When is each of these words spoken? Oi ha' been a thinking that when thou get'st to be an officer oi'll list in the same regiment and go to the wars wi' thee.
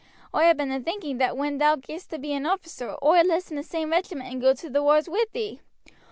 Oi 0.33 0.49
ha' 0.51 0.57
been 0.57 0.71
a 0.71 0.81
thinking 0.81 1.19
that 1.19 1.37
when 1.37 1.59
thou 1.59 1.75
get'st 1.75 2.09
to 2.09 2.17
be 2.17 2.33
an 2.33 2.47
officer 2.47 2.95
oi'll 3.03 3.23
list 3.23 3.51
in 3.51 3.55
the 3.55 3.61
same 3.61 3.91
regiment 3.91 4.31
and 4.31 4.41
go 4.41 4.51
to 4.51 4.67
the 4.67 4.81
wars 4.81 5.07
wi' 5.07 5.25
thee. 5.31 5.61